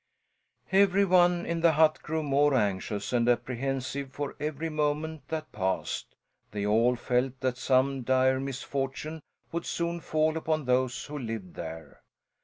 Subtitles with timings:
[0.71, 6.15] Every one in the hut grew more anxious and apprehensive for every moment that passed.
[6.49, 12.01] They all felt that some dire misfortune would soon fall upon those who lived there.